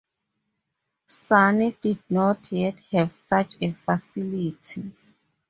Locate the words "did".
1.79-1.99